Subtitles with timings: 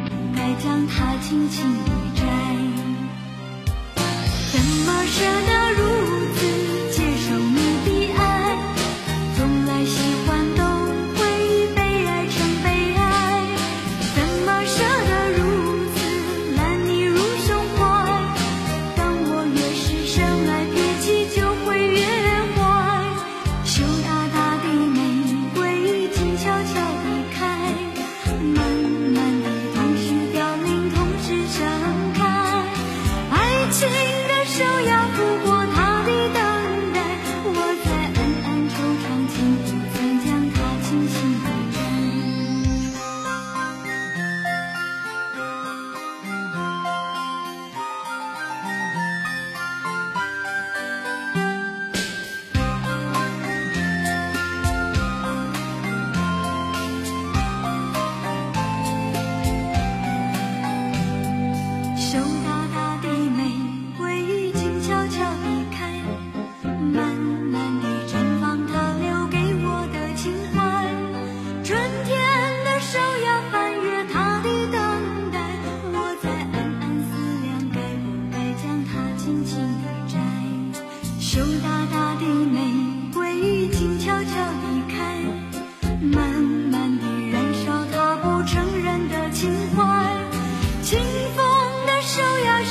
[0.00, 2.22] 不该将它轻轻地摘，
[4.52, 5.63] 怎么舍得？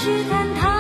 [0.03, 0.72] 去看他。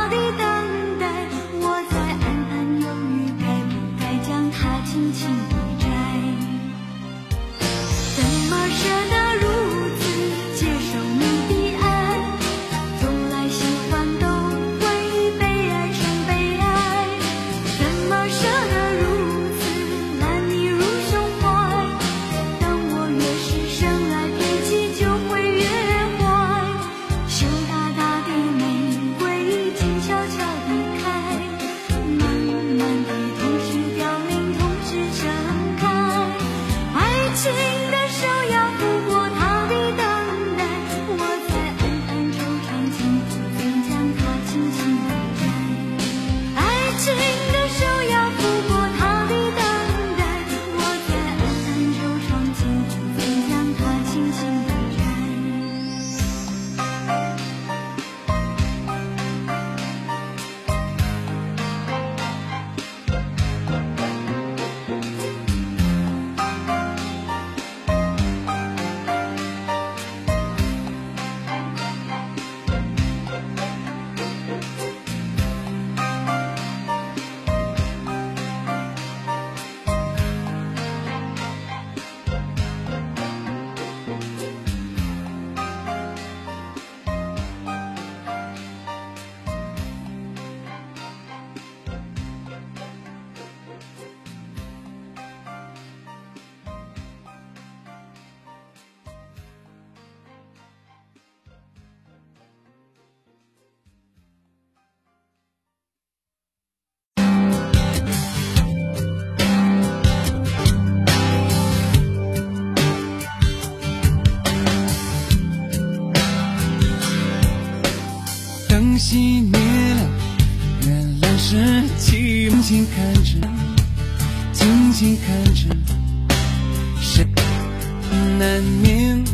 [128.93, 129.25] 音，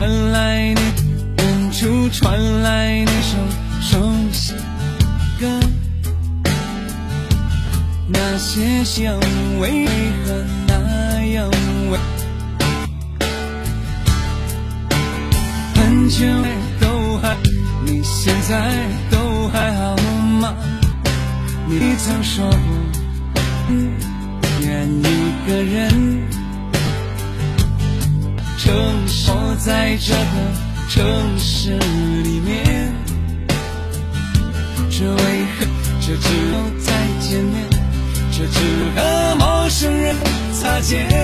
[0.00, 0.80] 本来你
[1.38, 3.36] 远处传来那首
[3.80, 3.98] 熟
[4.32, 4.60] 悉的
[5.40, 5.60] 歌，
[8.08, 9.18] 那些香
[9.60, 9.86] 味为
[10.24, 11.50] 何那样
[11.90, 11.98] 味？
[15.74, 16.24] 很久
[16.80, 17.36] 都还，
[17.84, 19.96] 你现在都还好
[20.40, 20.54] 吗？
[21.66, 22.58] 你曾说过，
[24.60, 25.02] 愿一
[25.46, 26.43] 个人。
[28.64, 28.72] 城
[29.06, 30.24] 市，我在这个
[30.88, 31.76] 城市
[32.22, 32.94] 里面，
[34.90, 35.20] 这为
[35.58, 35.66] 何？
[36.00, 36.90] 这只有再
[37.20, 37.68] 见面，
[38.32, 38.60] 这只
[38.96, 40.16] 和陌生人
[40.54, 41.23] 擦肩。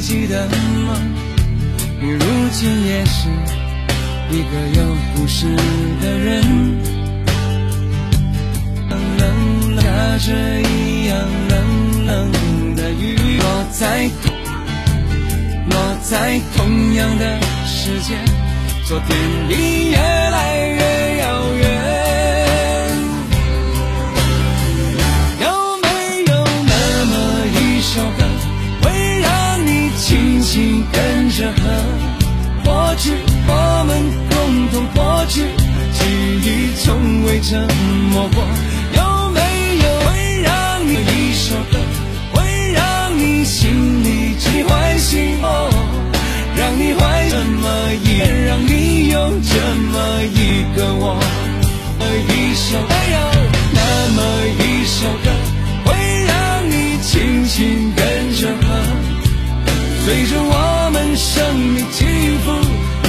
[0.00, 0.96] 记得吗？
[2.00, 2.20] 你如
[2.52, 3.28] 今也是
[4.30, 5.46] 一个有故事
[6.00, 6.42] 的人。
[8.90, 11.18] 冷冷，下着一样
[11.48, 12.32] 冷冷
[12.76, 14.08] 的雨，落在
[15.68, 18.16] 落在同样的时间，
[18.86, 19.18] 昨天
[19.50, 21.17] 已越来越
[52.70, 53.18] 首没有
[53.72, 53.80] 那
[54.14, 54.18] 么
[54.60, 55.30] 一首歌，
[55.86, 55.88] 会
[56.26, 58.04] 让你轻轻跟
[58.34, 58.66] 着和，
[60.04, 62.04] 随着我们生命起
[62.44, 62.52] 伏，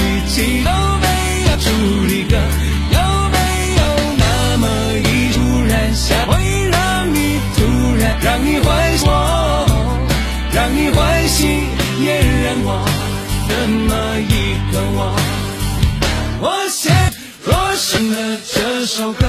[0.30, 0.70] 起都
[1.02, 1.06] 没
[1.44, 1.68] 有主
[2.08, 2.38] 题歌。
[2.90, 2.98] 有
[3.28, 3.36] 没
[3.76, 3.82] 有
[4.16, 4.64] 那么
[4.96, 5.36] 一突
[5.68, 6.32] 然下，会
[6.70, 7.60] 让你突
[8.00, 9.66] 然让你欢喜我，
[10.54, 11.44] 让你欢喜，
[12.02, 12.82] 也让我
[13.46, 13.90] 那么
[14.26, 14.98] 一个我。
[16.40, 16.88] 我写
[17.44, 19.26] 若醒了这首歌，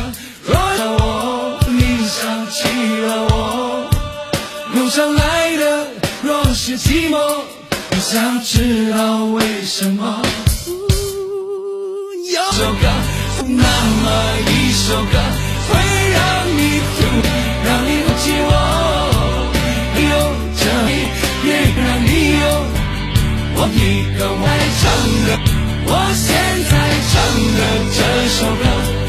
[6.63, 10.21] 是寂寞，我想知道为什么。
[12.31, 12.85] 有首歌，
[13.47, 14.05] 那么
[14.45, 15.17] 一首歌，
[15.67, 15.71] 会
[16.13, 16.21] 让
[16.55, 16.61] 你
[16.93, 17.01] 突，
[17.65, 18.53] 让你想起我，
[19.97, 20.05] 有
[20.61, 20.63] 这
[21.49, 21.49] 也
[21.81, 22.45] 让你有
[23.57, 24.45] 我一个我
[24.77, 24.83] 唱
[25.25, 25.29] 的。
[25.87, 26.29] 我现
[26.69, 26.71] 在
[27.09, 27.11] 唱
[27.57, 27.59] 的
[27.97, 27.99] 这
[28.37, 28.63] 首歌，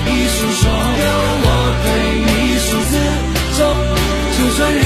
[0.07, 0.65] 你诉说
[1.05, 1.05] 有
[1.45, 1.47] 我
[1.85, 1.87] 对
[2.25, 2.93] 你数字，
[3.59, 3.61] 走，
[4.39, 4.81] 就算日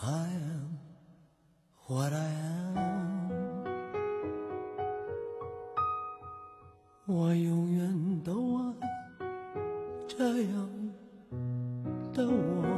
[0.00, 0.78] I am
[1.88, 2.68] what I am.
[7.06, 8.74] 我永远都爱
[10.06, 10.70] 这样
[12.12, 12.77] 的我。